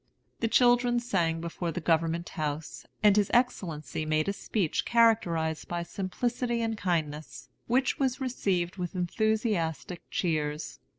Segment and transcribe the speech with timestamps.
[0.39, 5.83] The children sang before the Government House, and his Excellency made a speech characterized by
[5.83, 10.79] simplicity and kindness, which was received with enthusiastic cheers.